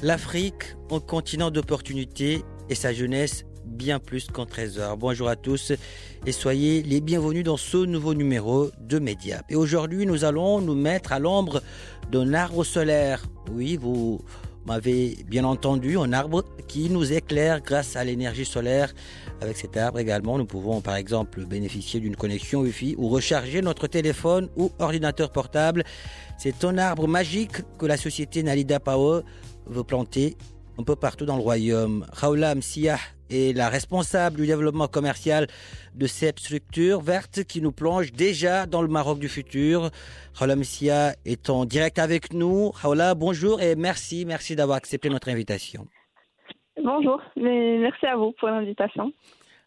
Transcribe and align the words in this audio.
L'Afrique, 0.00 0.76
un 0.92 1.00
continent 1.00 1.50
d'opportunités 1.50 2.44
et 2.68 2.76
sa 2.76 2.92
jeunesse 2.92 3.44
bien 3.64 3.98
plus 3.98 4.28
qu'un 4.28 4.46
trésor. 4.46 4.96
Bonjour 4.96 5.28
à 5.28 5.34
tous 5.34 5.72
et 6.24 6.30
soyez 6.30 6.84
les 6.84 7.00
bienvenus 7.00 7.42
dans 7.42 7.56
ce 7.56 7.78
nouveau 7.78 8.14
numéro 8.14 8.70
de 8.78 9.00
Mediap. 9.00 9.44
Et 9.48 9.56
aujourd'hui, 9.56 10.06
nous 10.06 10.24
allons 10.24 10.60
nous 10.60 10.76
mettre 10.76 11.12
à 11.12 11.18
l'ombre 11.18 11.62
d'un 12.12 12.32
arbre 12.32 12.62
solaire. 12.62 13.24
Oui, 13.50 13.76
vous 13.76 14.20
m'avez 14.66 15.16
bien 15.26 15.42
entendu, 15.42 15.98
un 15.98 16.12
arbre 16.12 16.44
qui 16.68 16.90
nous 16.90 17.12
éclaire 17.12 17.60
grâce 17.60 17.96
à 17.96 18.04
l'énergie 18.04 18.44
solaire. 18.44 18.94
Avec 19.40 19.56
cet 19.56 19.76
arbre 19.76 19.98
également, 19.98 20.38
nous 20.38 20.46
pouvons 20.46 20.80
par 20.80 20.94
exemple 20.94 21.44
bénéficier 21.44 21.98
d'une 21.98 22.14
connexion 22.14 22.60
Wi-Fi 22.60 22.94
ou 22.98 23.08
recharger 23.08 23.62
notre 23.62 23.88
téléphone 23.88 24.48
ou 24.56 24.70
ordinateur 24.78 25.32
portable. 25.32 25.82
C'est 26.38 26.64
un 26.64 26.78
arbre 26.78 27.08
magique 27.08 27.62
que 27.78 27.86
la 27.86 27.96
société 27.96 28.44
Nalida 28.44 28.78
Power 28.78 29.22
veut 29.68 29.84
planter 29.84 30.36
un 30.78 30.84
peu 30.84 30.96
partout 30.96 31.26
dans 31.26 31.36
le 31.36 31.42
royaume. 31.42 32.06
Raoula 32.12 32.54
Msiah 32.54 32.98
est 33.30 33.56
la 33.56 33.68
responsable 33.68 34.36
du 34.36 34.46
développement 34.46 34.86
commercial 34.86 35.46
de 35.94 36.06
cette 36.06 36.38
structure 36.38 37.00
verte 37.00 37.44
qui 37.44 37.60
nous 37.60 37.72
plonge 37.72 38.12
déjà 38.12 38.66
dans 38.66 38.80
le 38.80 38.88
Maroc 38.88 39.18
du 39.18 39.28
futur. 39.28 39.90
Raoula 40.34 40.56
Msiah 40.56 41.14
est 41.24 41.50
en 41.50 41.64
direct 41.64 41.98
avec 41.98 42.32
nous. 42.32 42.70
Raoula, 42.70 43.14
bonjour 43.14 43.60
et 43.60 43.74
merci, 43.74 44.24
merci 44.24 44.54
d'avoir 44.54 44.78
accepté 44.78 45.08
notre 45.08 45.28
invitation. 45.28 45.86
Bonjour, 46.82 47.20
mais 47.36 47.78
merci 47.78 48.06
à 48.06 48.16
vous 48.16 48.32
pour 48.38 48.48
l'invitation. 48.48 49.12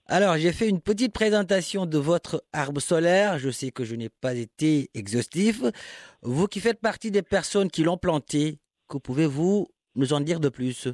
Alors, 0.08 0.38
j'ai 0.38 0.52
fait 0.52 0.68
une 0.68 0.82
petite 0.82 1.14
présentation 1.14 1.86
de 1.86 1.98
votre 1.98 2.44
arbre 2.54 2.82
solaire. 2.82 3.38
Je 3.38 3.50
sais 3.50 3.72
que 3.72 3.84
je 3.84 3.96
n'ai 3.96 4.10
pas 4.10 4.34
été 4.34 4.90
exhaustif. 4.94 5.62
Vous 6.22 6.48
qui 6.48 6.60
faites 6.60 6.82
partie 6.82 7.12
des 7.12 7.22
personnes 7.22 7.70
qui 7.70 7.84
l'ont 7.84 7.98
planté, 7.98 8.60
que 8.90 8.98
pouvez-vous 8.98 9.68
nous 9.96 10.14
en 10.14 10.22
dire 10.22 10.40
de 10.40 10.50
plus 10.50 10.88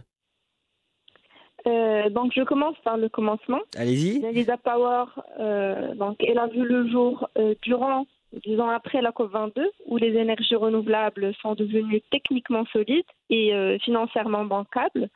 Euh, 1.67 2.09
donc, 2.09 2.31
je 2.35 2.43
commence 2.43 2.77
par 2.83 2.97
le 2.97 3.09
commencement. 3.09 3.59
Allez-y. 3.75 4.19
Nelida 4.19 4.57
Power, 4.57 5.05
euh, 5.39 5.95
donc, 5.95 6.17
elle 6.23 6.39
a 6.39 6.47
vu 6.47 6.63
le 6.63 6.87
jour 6.89 7.29
euh, 7.37 7.55
durant, 7.61 8.05
disons 8.45 8.69
après 8.69 9.01
la 9.01 9.11
COP22, 9.11 9.65
où 9.87 9.97
les 9.97 10.15
énergies 10.15 10.55
renouvelables 10.55 11.33
sont 11.41 11.55
devenues 11.55 12.01
techniquement 12.11 12.65
solides 12.71 13.05
et 13.29 13.53
euh, 13.53 13.77
financièrement 13.79 14.45
bancables. 14.45 15.09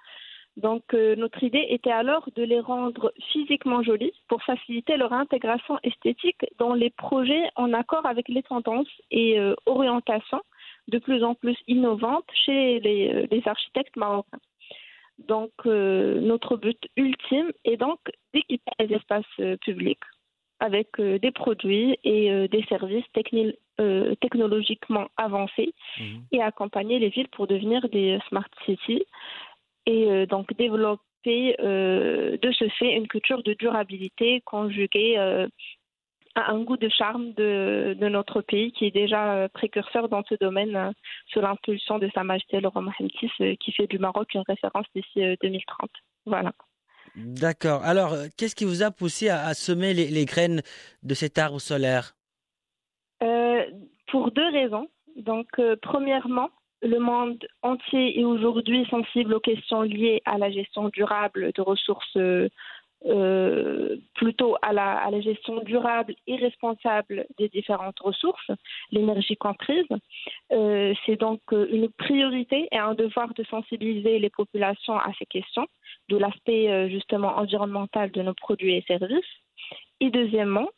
Donc, 0.57 0.83
notre 0.93 1.41
idée 1.43 1.65
était 1.69 1.93
alors 1.93 2.27
de 2.35 2.43
les 2.43 2.59
rendre 2.59 3.13
physiquement 3.31 3.83
jolies 3.83 4.11
pour 4.27 4.43
faciliter 4.43 4.97
leur 4.97 5.13
intégration 5.13 5.79
esthétique 5.81 6.45
dans 6.59 6.73
les 6.73 6.89
projets 6.89 7.49
en 7.55 7.71
accord 7.71 8.05
avec 8.05 8.27
les 8.27 8.43
tendances 8.43 8.91
et 9.11 9.39
orientations 9.65 10.41
de 10.91 10.99
plus 10.99 11.23
en 11.23 11.33
plus 11.35 11.57
innovantes 11.67 12.29
chez 12.45 12.79
les, 12.81 13.09
euh, 13.09 13.27
les 13.31 13.41
architectes 13.47 13.95
marocains. 13.95 14.45
Donc, 15.33 15.51
euh, 15.65 16.19
notre 16.19 16.57
but 16.57 16.81
ultime 16.97 17.51
est 17.63 17.77
donc 17.77 17.99
d'équiper 18.33 18.71
les 18.79 18.95
espaces 18.95 19.35
euh, 19.39 19.55
publics 19.57 20.05
avec 20.59 20.89
euh, 20.99 21.17
des 21.17 21.31
produits 21.31 21.97
et 22.03 22.47
des 22.47 22.63
services 22.69 23.09
techni- 23.15 23.57
technologiquement 24.19 25.07
avancés 25.17 25.73
Mhm. 25.99 26.21
et 26.33 26.39
accompagner 26.41 26.99
les 26.99 27.09
villes 27.09 27.29
pour 27.35 27.47
devenir 27.47 27.79
des 27.89 28.19
smart 28.27 28.51
cities 28.65 29.05
et 29.87 30.27
donc 30.27 30.45
développer 30.65 31.55
de 31.59 32.51
ce 32.59 32.67
fait 32.77 32.91
une 32.99 33.07
culture 33.07 33.41
de 33.41 33.53
durabilité 33.53 34.41
conjuguée 34.53 35.11
un 36.35 36.59
goût 36.63 36.77
de 36.77 36.89
charme 36.89 37.33
de, 37.33 37.95
de 37.99 38.07
notre 38.07 38.41
pays 38.41 38.71
qui 38.71 38.85
est 38.85 38.91
déjà 38.91 39.33
euh, 39.33 39.47
précurseur 39.47 40.07
dans 40.09 40.23
ce 40.23 40.35
domaine 40.35 40.75
euh, 40.75 40.91
sous 41.27 41.41
l'impulsion 41.41 41.99
de 41.99 42.09
Sa 42.13 42.23
Majesté 42.23 42.61
le 42.61 42.67
roi 42.67 42.81
Mohamed 42.81 43.11
VI 43.21 43.29
euh, 43.41 43.55
qui 43.59 43.71
fait 43.71 43.87
du 43.87 43.99
Maroc 43.99 44.33
une 44.33 44.43
référence 44.47 44.85
d'ici 44.95 45.23
euh, 45.23 45.35
2030. 45.41 45.89
Voilà. 46.25 46.53
D'accord. 47.15 47.83
Alors, 47.83 48.15
qu'est-ce 48.37 48.55
qui 48.55 48.63
vous 48.65 48.83
a 48.83 48.91
poussé 48.91 49.29
à, 49.29 49.45
à 49.45 49.53
semer 49.53 49.93
les, 49.93 50.07
les 50.07 50.25
graines 50.25 50.61
de 51.03 51.13
cet 51.13 51.37
arbre 51.37 51.59
solaire? 51.59 52.13
Euh, 53.21 53.63
pour 54.07 54.31
deux 54.31 54.49
raisons. 54.49 54.87
Donc, 55.17 55.47
euh, 55.59 55.75
premièrement, 55.81 56.49
le 56.81 56.99
monde 56.99 57.45
entier 57.61 58.19
est 58.19 58.23
aujourd'hui 58.23 58.85
sensible 58.89 59.33
aux 59.33 59.39
questions 59.39 59.81
liées 59.81 60.21
à 60.25 60.37
la 60.37 60.49
gestion 60.49 60.89
durable 60.89 61.51
de 61.53 61.61
ressources, 61.61 62.17
euh, 63.07 63.97
plutôt 64.13 64.57
à 64.61 64.73
la, 64.73 65.19
gestion 65.21 65.61
durable 65.63 66.13
et 66.27 66.35
responsable 66.35 67.25
des 67.39 67.49
différentes 67.49 67.99
ressources, 67.99 68.51
l'énergie 68.91 69.37
comprise. 69.37 69.87
Euh, 70.51 70.93
C'est 71.05 71.15
donc 71.15 71.41
euh, 71.51 71.67
une 71.71 71.89
priorité 71.89 72.67
et 72.71 72.77
un 72.77 72.93
devoir 72.93 73.33
de 73.33 73.43
sensibiliser 73.45 74.19
les 74.19 74.29
populations 74.29 74.97
à 74.97 75.11
ces 75.17 75.25
questions, 75.25 75.67
de 76.09 76.17
l'aspect 76.17 76.89
justement 76.89 77.37
environnemental 77.37 78.11
de 78.11 78.21
nos 78.21 78.35
produits 78.35 78.75
et 78.75 78.83
services. 78.87 79.33
Et 79.99 80.09
deuxièmement, 80.09 80.69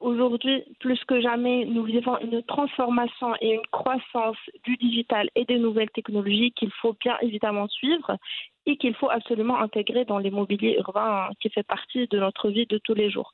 Aujourd'hui, 0.00 0.62
plus 0.78 1.02
que 1.04 1.20
jamais, 1.20 1.64
nous 1.64 1.82
vivons 1.82 2.16
une 2.20 2.42
transformation 2.44 3.34
et 3.40 3.54
une 3.54 3.66
croissance 3.72 4.36
du 4.62 4.76
digital 4.76 5.28
et 5.34 5.44
des 5.46 5.58
nouvelles 5.58 5.90
technologies 5.90 6.52
qu'il 6.52 6.70
faut 6.80 6.96
bien 7.00 7.18
évidemment 7.22 7.66
suivre 7.66 8.16
et 8.68 8.76
qu'il 8.76 8.94
faut 8.94 9.10
absolument 9.10 9.58
intégrer 9.58 10.04
dans 10.04 10.18
les 10.18 10.30
mobiliers 10.30 10.76
urbains 10.78 11.30
qui 11.40 11.48
fait 11.48 11.62
partie 11.62 12.06
de 12.08 12.18
notre 12.18 12.50
vie 12.50 12.66
de 12.66 12.78
tous 12.78 12.94
les 12.94 13.10
jours. 13.10 13.32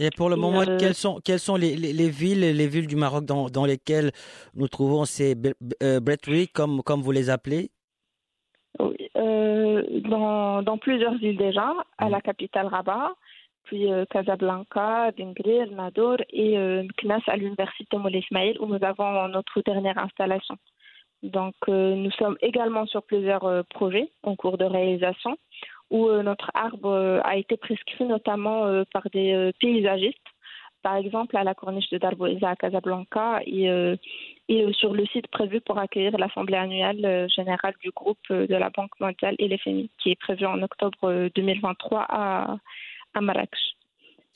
Et 0.00 0.10
pour 0.16 0.28
le 0.28 0.36
moment, 0.36 0.62
euh, 0.62 0.78
quelles 0.78 0.94
sont, 0.94 1.20
quelles 1.24 1.38
sont 1.38 1.56
les, 1.56 1.76
les, 1.76 1.92
les 1.92 2.10
villes, 2.10 2.40
les 2.40 2.68
villes 2.68 2.86
du 2.86 2.96
Maroc 2.96 3.24
dans, 3.24 3.48
dans 3.48 3.66
lesquelles 3.66 4.12
nous 4.54 4.68
trouvons 4.68 5.04
ces 5.04 5.34
euh, 5.82 6.00
breteries, 6.00 6.48
comme, 6.48 6.82
comme 6.82 7.00
vous 7.00 7.12
les 7.12 7.28
appelez? 7.30 7.70
Oui, 8.78 8.96
euh, 9.16 9.82
dans, 10.00 10.62
dans 10.62 10.78
plusieurs 10.78 11.16
villes 11.16 11.38
déjà, 11.38 11.72
à 11.98 12.08
la 12.08 12.20
capitale 12.20 12.66
Rabat, 12.66 13.14
puis 13.64 13.90
euh, 13.90 14.04
Casablanca, 14.10 15.12
Bengrir, 15.16 15.70
Nador 15.70 16.18
et 16.30 16.56
Meknès 16.58 17.22
à 17.26 17.36
l'université 17.36 17.96
Moulay 17.96 18.20
Ismail 18.20 18.56
où 18.60 18.66
nous 18.66 18.82
avons 18.82 19.28
notre 19.28 19.60
dernière 19.62 19.98
installation. 19.98 20.56
Donc 21.22 21.54
euh, 21.68 21.94
nous 21.94 22.10
sommes 22.12 22.36
également 22.40 22.86
sur 22.86 23.02
plusieurs 23.02 23.44
euh, 23.44 23.62
projets 23.68 24.10
en 24.22 24.36
cours 24.36 24.58
de 24.58 24.64
réalisation 24.64 25.36
où 25.90 26.08
euh, 26.08 26.22
notre 26.22 26.50
arbre 26.54 27.20
a 27.24 27.36
été 27.36 27.56
prescrit 27.56 28.04
notamment 28.04 28.84
par 28.92 29.04
des 29.12 29.52
paysagistes, 29.60 30.18
par 30.86 30.94
exemple 30.94 31.36
à 31.36 31.42
la 31.42 31.52
corniche 31.52 31.90
de 31.90 31.98
Darboisa 31.98 32.50
à 32.50 32.54
Casablanca 32.54 33.40
et, 33.44 33.68
euh, 33.68 33.96
et 34.48 34.72
sur 34.72 34.94
le 34.94 35.04
site 35.06 35.26
prévu 35.26 35.60
pour 35.60 35.78
accueillir 35.78 36.16
l'Assemblée 36.16 36.56
annuelle 36.56 37.26
générale 37.28 37.74
du 37.82 37.90
groupe 37.90 38.28
de 38.30 38.54
la 38.54 38.70
Banque 38.70 38.92
mondiale 39.00 39.34
et 39.40 39.48
l'FMI 39.48 39.90
qui 40.00 40.10
est 40.12 40.20
prévue 40.20 40.46
en 40.46 40.62
octobre 40.62 40.98
euh, 41.10 41.28
2023 41.34 42.06
à, 42.08 42.56
à 43.14 43.20
Marrakech. 43.20 43.74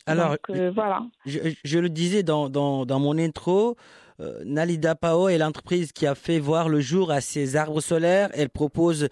Alors, 0.07 0.31
Donc, 0.31 0.51
euh, 0.51 0.73
voilà. 0.75 1.03
je, 1.25 1.39
je 1.63 1.79
le 1.79 1.89
disais 1.89 2.25
dans, 2.25 2.49
dans, 2.49 2.85
dans 2.85 2.99
mon 2.99 3.17
intro, 3.17 3.77
euh, 4.21 4.43
Nalida 4.45 4.95
Pao 4.95 5.29
est 5.29 5.39
l'entreprise 5.39 5.93
qui 5.93 6.07
a 6.07 6.15
fait 6.15 6.39
voir 6.39 6.69
le 6.69 6.81
jour 6.81 7.11
à 7.11 7.21
ses 7.21 7.57
arbres 7.57 7.81
solaires. 7.81 8.31
Elle 8.35 8.51
propose 8.51 9.09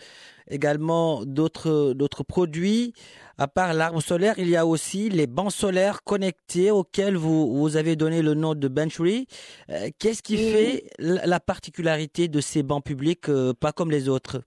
également 0.51 1.25
d'autres 1.25 1.93
d'autres 1.95 2.23
produits. 2.25 2.93
À 3.39 3.47
part 3.47 3.73
l'arbre 3.73 4.01
solaire, 4.01 4.35
il 4.39 4.49
y 4.49 4.57
a 4.57 4.67
aussi 4.67 5.09
les 5.11 5.27
bancs 5.29 5.53
solaires 5.53 6.03
connectés 6.03 6.71
auxquels 6.73 7.17
vous, 7.17 7.57
vous 7.57 7.77
avez 7.77 7.95
donné 7.95 8.21
le 8.21 8.35
nom 8.35 8.55
de 8.55 8.67
Benchry. 8.69 9.27
Euh, 9.71 9.91
Qu'est-ce 9.99 10.23
qui 10.23 10.35
Oui. 10.37 10.53
fait 10.53 10.85
la 10.99 11.25
la 11.27 11.41
particularité 11.41 12.29
de 12.29 12.41
ces 12.41 12.63
bancs 12.63 12.85
publics, 12.85 13.29
euh, 13.29 13.53
pas 13.55 13.73
comme 13.73 13.91
les 13.91 14.09
autres? 14.09 14.43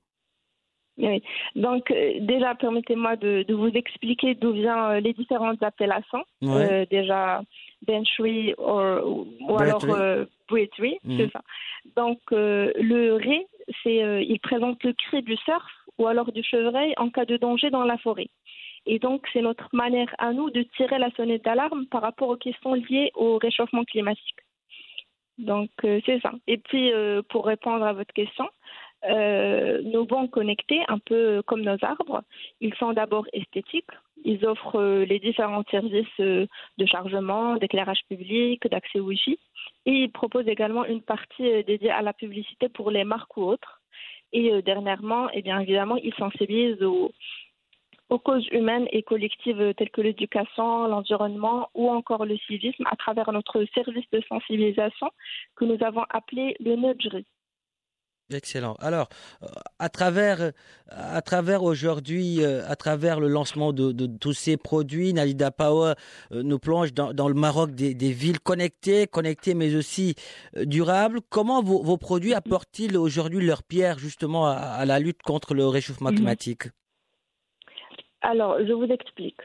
Oui. 0.97 1.23
Donc, 1.55 1.89
euh, 1.89 2.13
déjà, 2.19 2.53
permettez-moi 2.55 3.15
de, 3.15 3.43
de, 3.47 3.53
vous 3.53 3.69
expliquer 3.69 4.35
d'où 4.35 4.51
viennent 4.51 4.97
les 4.97 5.13
différentes 5.13 5.63
appellations. 5.63 6.23
Ouais. 6.41 6.85
déjà, 6.91 7.41
Benchui 7.87 8.53
ou, 8.57 9.27
ou 9.47 9.57
alors 9.57 9.83
euh, 9.89 10.25
Mhm. 10.51 11.17
c'est 11.17 11.31
ça. 11.31 11.41
Donc, 11.95 12.19
le 12.31 13.13
ré, 13.13 13.47
c'est, 13.83 14.25
il 14.25 14.39
présente 14.41 14.83
le 14.83 14.91
cri 14.91 15.21
du 15.23 15.37
surf 15.37 15.63
ou 15.97 16.07
alors 16.07 16.29
du 16.33 16.43
chevreuil 16.43 16.93
en 16.97 17.09
cas 17.09 17.23
de 17.23 17.37
danger 17.37 17.69
dans 17.69 17.85
la 17.85 17.97
forêt. 17.97 18.27
Et 18.85 18.99
donc, 18.99 19.27
c'est 19.31 19.41
notre 19.41 19.69
manière 19.73 20.13
à 20.17 20.33
nous 20.33 20.49
de 20.49 20.63
tirer 20.75 20.97
la 20.97 21.11
sonnette 21.11 21.43
d'alarme 21.45 21.85
par 21.87 22.01
rapport 22.01 22.29
aux 22.29 22.35
questions 22.35 22.73
liées 22.73 23.11
au 23.15 23.37
réchauffement 23.37 23.83
climatique. 23.83 24.39
Donc, 25.37 25.69
euh, 25.83 25.99
c'est 26.05 26.19
ça. 26.19 26.31
Et 26.47 26.57
puis, 26.57 26.91
euh, 26.91 27.21
pour 27.29 27.45
répondre 27.45 27.85
à 27.85 27.93
votre 27.93 28.13
question, 28.13 28.47
euh, 29.09 29.81
nos 29.83 30.05
banques 30.05 30.31
connectés, 30.31 30.81
un 30.87 30.99
peu 30.99 31.41
comme 31.47 31.61
nos 31.61 31.77
arbres, 31.81 32.21
ils 32.59 32.73
sont 32.75 32.93
d'abord 32.93 33.25
esthétiques. 33.33 33.89
Ils 34.23 34.45
offrent 34.45 34.79
euh, 34.79 35.05
les 35.05 35.19
différents 35.19 35.63
services 35.71 36.19
euh, 36.19 36.45
de 36.77 36.85
chargement, 36.85 37.55
d'éclairage 37.55 38.01
public, 38.07 38.67
d'accès 38.67 38.99
Wi-Fi. 38.99 39.39
Et 39.87 39.91
ils 39.91 40.11
proposent 40.11 40.47
également 40.47 40.85
une 40.85 41.01
partie 41.01 41.63
dédiée 41.63 41.89
à 41.89 42.03
la 42.03 42.13
publicité 42.13 42.69
pour 42.69 42.91
les 42.91 43.03
marques 43.03 43.35
ou 43.37 43.43
autres. 43.43 43.81
Et 44.33 44.61
dernièrement, 44.61 45.27
eh 45.33 45.41
bien 45.41 45.59
évidemment, 45.59 45.97
ils 45.97 46.13
sensibilisent 46.13 46.81
aux, 46.83 47.11
aux 48.09 48.19
causes 48.19 48.47
humaines 48.51 48.87
et 48.91 49.03
collectives 49.03 49.73
telles 49.75 49.89
que 49.89 50.01
l'éducation, 50.01 50.87
l'environnement 50.87 51.69
ou 51.73 51.89
encore 51.89 52.25
le 52.25 52.37
civisme 52.37 52.85
à 52.89 52.95
travers 52.95 53.31
notre 53.33 53.65
service 53.73 54.09
de 54.11 54.21
sensibilisation 54.29 55.09
que 55.55 55.65
nous 55.65 55.83
avons 55.83 56.05
appelé 56.09 56.55
le 56.59 56.75
Nudgery. 56.75 57.25
Excellent. 58.31 58.75
Alors, 58.79 59.09
à 59.79 59.89
travers, 59.89 60.51
à 60.89 61.21
travers 61.21 61.63
aujourd'hui, 61.63 62.43
à 62.45 62.75
travers 62.75 63.19
le 63.19 63.27
lancement 63.27 63.73
de, 63.73 63.91
de, 63.91 64.05
tous 64.05 64.33
ces 64.33 64.57
produits, 64.57 65.13
Nalida 65.13 65.51
Power 65.51 65.93
nous 66.31 66.59
plonge 66.59 66.93
dans, 66.93 67.13
dans 67.13 67.27
le 67.27 67.33
Maroc 67.33 67.71
des, 67.71 67.93
des, 67.93 68.11
villes 68.11 68.39
connectées, 68.39 69.07
connectées 69.07 69.53
mais 69.53 69.75
aussi 69.75 70.15
durables. 70.55 71.19
Comment 71.29 71.61
vos, 71.61 71.83
vos 71.83 71.97
produits 71.97 72.33
apportent-ils 72.33 72.97
aujourd'hui 72.97 73.45
leur 73.45 73.63
pierre 73.63 73.99
justement 73.99 74.47
à, 74.47 74.53
à, 74.53 74.85
la 74.85 74.99
lutte 74.99 75.21
contre 75.23 75.53
le 75.53 75.67
réchauffement 75.67 76.11
climatique? 76.11 76.63
Alors, 78.21 78.57
je 78.65 78.71
vous 78.71 78.85
explique. 78.85 79.39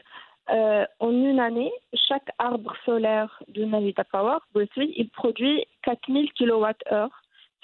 Euh, 0.49 0.85
en 0.99 1.11
une 1.11 1.39
année, 1.39 1.71
chaque 1.93 2.29
arbre 2.37 2.73
solaire 2.85 3.43
de 3.49 3.65
Navita 3.65 4.05
Power, 4.05 4.37
il 4.55 5.09
produit 5.09 5.65
4000 5.83 6.31
kWh, 6.33 7.09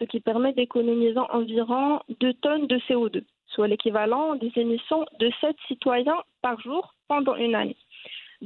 ce 0.03 0.07
qui 0.09 0.19
permet 0.19 0.51
d'économiser 0.51 1.19
environ 1.31 2.01
2 2.19 2.33
tonnes 2.35 2.67
de 2.67 2.77
CO2, 2.89 3.23
soit 3.47 3.69
l'équivalent 3.69 4.35
des 4.35 4.51
émissions 4.57 5.05
de 5.19 5.31
7 5.39 5.55
citoyens 5.67 6.21
par 6.41 6.59
jour 6.59 6.93
pendant 7.07 7.35
une 7.35 7.55
année. 7.55 7.77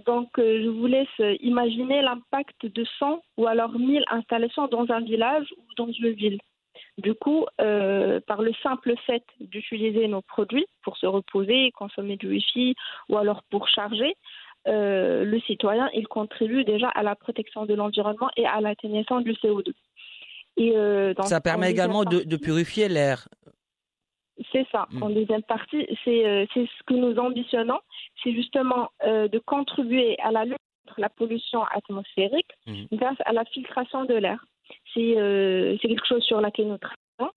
Donc, 0.06 0.38
euh, 0.38 0.62
je 0.64 0.70
vous 0.70 0.86
laisse 0.86 1.40
imaginer 1.42 2.04
l'impact 2.04 2.68
de 2.68 2.86
100 3.00 3.22
ou 3.38 3.48
alors 3.48 3.72
1000 3.72 4.04
installations 4.12 4.68
dans 4.68 4.86
un 4.92 5.00
village 5.00 5.48
ou 5.58 5.74
dans 5.78 5.92
une 5.92 6.12
ville. 6.12 6.40
Du 7.00 7.16
coup, 7.16 7.48
euh, 7.60 8.20
par 8.28 8.44
le 8.44 8.54
simple 8.62 8.94
fait 9.08 9.24
d'utiliser 9.40 10.08
nos 10.08 10.22
produits 10.22 10.68
pour 10.84 10.98
se 10.98 11.08
reposer, 11.08 11.72
consommer 11.72 12.18
du 12.18 12.28
Wi-Fi 12.28 12.76
ou 13.10 13.18
alors 13.18 13.42
pour 13.50 13.68
charger, 13.68 14.14
euh, 14.68 15.24
le 15.24 15.40
citoyen, 15.42 15.90
il 15.96 16.08
contribue 16.08 16.66
déjà 16.66 16.90
à 16.90 17.02
la 17.02 17.16
protection 17.16 17.66
de 17.66 17.74
l'environnement 17.74 18.30
et 18.38 18.46
à 18.46 18.62
l'atténuation 18.62 19.22
du 19.22 19.32
CO2. 19.34 19.74
Et, 20.58 20.76
euh, 20.76 21.14
dans, 21.14 21.24
Ça 21.24 21.40
permet 21.40 21.72
également 21.72 22.04
de, 22.04 22.20
de, 22.24 22.38
purifier 22.38 22.90
l'air. 22.90 23.28
C'est 24.52 24.68
ça. 24.72 24.88
Mmh. 24.92 25.04
En 25.04 25.10
deuxième 25.10 25.44
partie, 25.44 25.88
c'est 26.04 26.48
ce 26.54 26.84
que 26.86 26.94
nous 26.94 27.18
ambitionnons, 27.18 27.80
c'est 28.24 28.34
justement 28.34 28.90
de 29.04 29.40
contribuer 29.40 30.18
à 30.20 30.32
la 30.32 30.46
lutte 30.46 30.58
contre 30.86 31.00
la 31.00 31.10
pollution 31.10 31.64
atmosphérique 31.64 32.50
mmh. 32.66 32.86
grâce 32.94 33.18
à 33.26 33.34
la 33.34 33.46
filtration 33.46 34.06
de 34.06 34.14
l'air 34.14 34.44
c'est 34.94 35.18
euh, 35.18 35.78
quelque 35.78 36.06
chose 36.06 36.24
sur 36.24 36.42
laquelle 36.42 36.68
nous 36.68 36.78
travaillons. 36.78 37.34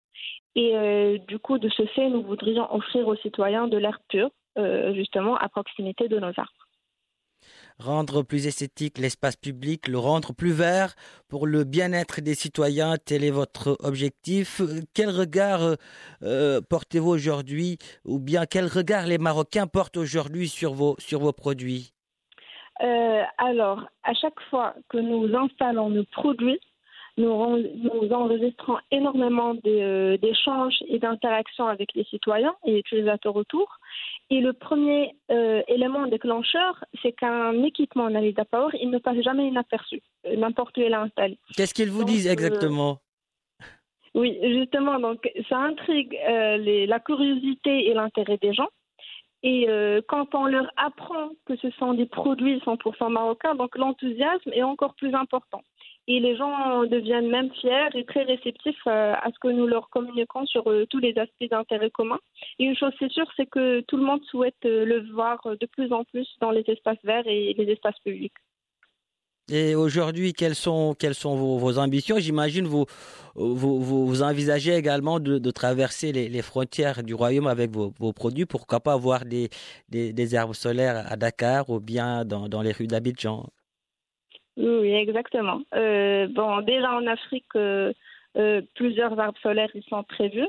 Et 0.57 0.77
euh, 0.77 1.19
du 1.29 1.39
coup, 1.39 1.59
de 1.59 1.69
ce 1.69 1.87
fait, 1.87 2.09
nous 2.09 2.23
voudrions 2.23 2.73
offrir 2.75 3.07
aux 3.07 3.17
citoyens 3.17 3.69
de 3.69 3.77
l'air 3.77 4.01
pur, 4.09 4.31
euh, 4.59 4.93
justement, 4.95 5.37
à 5.37 5.49
proximité 5.49 6.09
de 6.09 6.19
nos 6.19 6.29
arbres. 6.29 6.60
Rendre 7.81 8.23
plus 8.23 8.47
esthétique 8.47 8.99
l'espace 8.99 9.37
public, 9.37 9.89
le 9.89 9.97
rendre 9.97 10.35
plus 10.35 10.53
vert 10.53 10.95
pour 11.31 11.47
le 11.47 11.65
bien-être 11.65 12.21
des 12.21 12.35
citoyens, 12.35 12.97
tel 13.03 13.25
est 13.25 13.31
votre 13.31 13.79
objectif. 13.81 14.61
Quel 14.93 15.09
regard 15.09 15.77
euh, 16.23 16.61
portez-vous 16.69 17.09
aujourd'hui, 17.09 17.79
ou 18.05 18.19
bien 18.19 18.45
quel 18.45 18.67
regard 18.67 19.07
les 19.07 19.17
Marocains 19.17 19.67
portent 19.67 19.97
aujourd'hui 19.97 20.49
sur 20.49 20.75
vos, 20.75 20.95
sur 20.99 21.21
vos 21.21 21.33
produits? 21.33 21.95
Euh, 22.83 23.23
Alors, 23.39 23.87
à 24.03 24.13
chaque 24.13 24.41
fois 24.51 24.75
que 24.91 24.99
nous 24.99 25.35
installons 25.35 25.89
nos 25.89 26.05
produits, 26.05 26.61
nous, 27.17 27.57
nous 27.59 28.13
enregistrons 28.13 28.77
énormément 28.91 29.55
euh, 29.67 30.19
d'échanges 30.19 30.77
et 30.87 30.99
d'interactions 30.99 31.67
avec 31.67 31.95
les 31.95 32.05
citoyens 32.05 32.55
et 32.67 32.79
utilisateurs 32.79 33.37
autour. 33.37 33.79
Et 34.33 34.41
le 34.41 34.53
premier 34.53 35.17
euh, 35.33 35.61
élément 35.67 36.07
déclencheur, 36.07 36.85
c'est 37.03 37.13
qu'un 37.13 37.65
équipement 37.65 38.09
Nalida 38.09 38.45
Power, 38.45 38.71
il 38.81 38.91
ne 38.91 38.99
passe 38.99 39.21
jamais 39.23 39.49
inaperçu, 39.49 40.03
euh, 40.27 40.37
n'importe 40.37 40.77
où 40.77 40.83
il 40.83 40.93
est 40.93 40.95
installé. 40.95 41.37
Qu'est-ce 41.57 41.75
qu'ils 41.75 41.91
vous 41.91 42.05
donc, 42.05 42.11
disent 42.11 42.29
exactement? 42.29 43.01
Euh, 43.61 43.65
Oui, 44.15 44.39
justement, 44.41 45.01
donc 45.01 45.29
ça 45.49 45.59
intrigue 45.59 46.17
euh, 46.29 46.59
les, 46.59 46.87
la 46.87 47.01
curiosité 47.01 47.89
et 47.89 47.95
l'intérêt 47.95 48.39
des 48.41 48.55
gens. 48.55 48.69
Et 49.43 49.67
quand 50.07 50.35
on 50.35 50.45
leur 50.45 50.71
apprend 50.77 51.31
que 51.47 51.57
ce 51.57 51.71
sont 51.79 51.95
des 51.95 52.05
produits 52.05 52.59
100% 52.59 53.09
marocains, 53.09 53.55
donc 53.55 53.75
l'enthousiasme 53.75 54.53
est 54.53 54.63
encore 54.63 54.95
plus 54.97 55.15
important 55.15 55.63
et 56.09 56.21
les 56.21 56.37
gens 56.37 56.85
deviennent 56.87 57.29
même 57.29 57.53
fiers 57.53 57.89
et 57.95 58.05
très 58.05 58.25
réceptifs 58.25 58.87
euh, 58.87 59.13
à 59.15 59.29
ce 59.33 59.39
que 59.39 59.49
nous 59.49 59.67
leur 59.67 59.89
communiquons 59.91 60.47
sur 60.47 60.69
euh, 60.69 60.87
tous 60.89 60.99
les 60.99 61.17
aspects 61.19 61.49
d'intérêt 61.51 61.91
commun. 61.91 62.19
Et 62.59 62.65
une 62.65 62.77
chose 62.77 62.93
c'est 62.99 63.11
sûre, 63.11 63.31
c'est 63.37 63.47
que 63.47 63.81
tout 63.83 63.97
le 63.97 64.05
monde 64.05 64.23
souhaite 64.25 64.55
euh, 64.65 64.85
le 64.85 65.13
voir 65.13 65.41
de 65.45 65.67
plus 65.67 65.93
en 65.93 66.05
plus 66.05 66.29
dans 66.41 66.51
les 66.51 66.65
espaces 66.67 66.99
verts 67.05 67.27
et 67.27 67.55
les 67.57 67.73
espaces 67.73 67.99
publics. 68.05 68.35
Et 69.53 69.75
aujourd'hui, 69.75 70.33
quelles 70.33 70.55
sont, 70.55 70.95
vos, 71.25 71.79
ambitions? 71.79 72.21
J'imagine 72.21 72.67
vous, 72.67 72.87
vous, 73.35 74.23
envisagez 74.23 74.75
également 74.75 75.19
de, 75.19 75.51
traverser 75.51 76.13
les, 76.13 76.43
frontières 76.43 77.03
du 77.03 77.15
royaume 77.15 77.49
avec 77.49 77.73
vos, 77.73 77.93
vos, 77.99 78.13
produits. 78.13 78.47
Pourquoi 78.47 78.79
pas 78.79 78.93
avoir 78.93 79.25
des, 79.25 79.49
arbres 80.37 80.55
solaires 80.55 81.05
à 81.11 81.17
Dakar 81.17 81.69
ou 81.69 81.81
bien 81.81 82.25
dans 82.25 82.63
les 82.63 82.71
rues 82.71 82.87
d'Abidjan? 82.87 83.49
Oui, 84.61 84.93
exactement. 84.93 85.63
Euh, 85.75 86.27
bon, 86.29 86.61
déjà 86.61 86.93
en 86.93 87.07
Afrique, 87.07 87.47
euh, 87.57 87.93
euh, 88.37 88.61
plusieurs 88.75 89.19
arbres 89.19 89.39
solaires 89.43 89.71
ils 89.75 89.83
sont 89.85 90.03
prévus, 90.05 90.47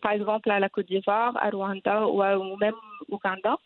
par 0.00 0.12
exemple 0.12 0.50
à 0.50 0.58
la 0.58 0.68
Côte 0.68 0.86
d'Ivoire, 0.86 1.36
à 1.36 1.50
Rwanda 1.50 2.06
ou, 2.06 2.22
à, 2.22 2.38
ou 2.38 2.56
même 2.56 2.74
au 3.08 3.16
Ouganda. 3.16 3.56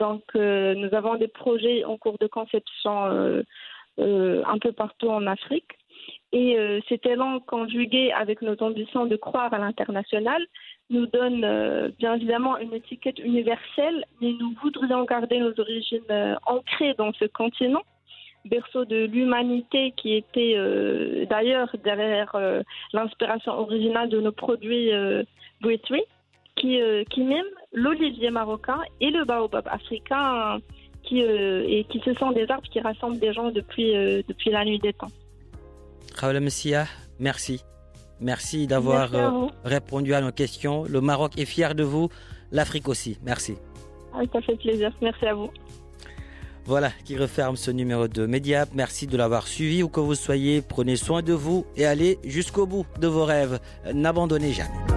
Donc, 0.00 0.22
nous 0.34 0.94
avons 0.94 1.16
des 1.16 1.28
projets 1.28 1.84
en 1.84 1.96
cours 1.96 2.18
de 2.18 2.26
conception 2.26 3.44
un 3.98 4.58
peu 4.58 4.72
partout 4.72 5.08
en 5.08 5.26
Afrique. 5.26 5.72
Et 6.32 6.56
cet 6.88 7.06
élan 7.06 7.38
conjugué 7.40 8.12
avec 8.12 8.42
nos 8.42 8.60
ambitions 8.62 9.06
de 9.06 9.16
croire 9.16 9.52
à 9.54 9.58
l'international 9.58 10.44
nous 10.90 11.06
donne 11.06 11.92
bien 11.98 12.14
évidemment 12.14 12.58
une 12.58 12.74
étiquette 12.74 13.18
universelle, 13.20 14.04
mais 14.20 14.32
nous 14.40 14.54
voudrions 14.62 15.04
garder 15.04 15.38
nos 15.38 15.58
origines 15.58 16.38
ancrées 16.46 16.94
dans 16.94 17.12
ce 17.12 17.26
continent 17.26 17.82
berceau 18.46 18.84
de 18.84 19.04
l'humanité 19.04 19.92
qui 19.96 20.14
était 20.14 20.54
euh, 20.56 21.26
d'ailleurs 21.26 21.74
derrière 21.84 22.34
euh, 22.34 22.62
l'inspiration 22.92 23.52
originale 23.52 24.08
de 24.08 24.20
nos 24.20 24.32
produits 24.32 24.92
euh, 24.92 25.22
qui, 26.56 26.80
euh, 26.80 27.04
qui 27.10 27.26
l'olivier 27.72 28.30
marocain 28.30 28.80
et 29.00 29.10
le 29.10 29.24
baobab 29.24 29.66
africain 29.68 30.58
qui, 31.02 31.20
et 31.20 31.84
qui 31.88 32.00
ce 32.04 32.14
sont 32.14 32.32
des 32.32 32.50
arbres 32.50 32.68
qui 32.68 32.80
rassemblent 32.80 33.18
des 33.18 33.32
gens 33.32 33.50
depuis, 33.50 33.92
depuis 34.26 34.50
la 34.50 34.64
nuit 34.64 34.78
des 34.80 34.92
temps. 34.92 35.12
Raoula 36.16 36.40
Messia, 36.40 36.86
merci. 37.20 37.62
Merci 38.20 38.66
d'avoir 38.66 39.10
répondu 39.64 40.14
à 40.14 40.20
nos 40.20 40.32
questions. 40.32 40.84
Le 40.84 41.00
Maroc 41.00 41.38
est 41.38 41.44
fier 41.44 41.74
de 41.74 41.84
vous, 41.84 42.08
l'Afrique 42.50 42.88
aussi. 42.88 43.18
Merci. 43.22 43.56
Ah, 44.14 44.22
ça 44.32 44.40
fait 44.40 44.56
plaisir. 44.56 44.90
Merci 45.00 45.26
à 45.26 45.34
vous. 45.34 45.50
Voilà 46.66 46.90
qui 47.04 47.16
referme 47.16 47.56
ce 47.56 47.70
numéro 47.70 48.08
de 48.08 48.26
Mediap. 48.26 48.70
Merci 48.74 49.06
de 49.06 49.16
l'avoir 49.16 49.46
suivi 49.46 49.84
où 49.84 49.88
que 49.88 50.00
vous 50.00 50.16
soyez. 50.16 50.62
Prenez 50.62 50.96
soin 50.96 51.22
de 51.22 51.32
vous 51.32 51.64
et 51.76 51.86
allez 51.86 52.18
jusqu'au 52.24 52.66
bout 52.66 52.86
de 53.00 53.06
vos 53.06 53.24
rêves. 53.24 53.60
N'abandonnez 53.94 54.52
jamais. 54.52 54.95